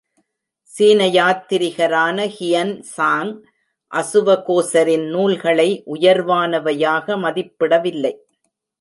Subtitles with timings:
[0.69, 3.31] சீனயாத்திரிகரான Hiuen Tsang
[3.91, 8.13] அசுவகோசரின் நூல்களை உயர்வானவையாக மதிப்பிடவில்லை.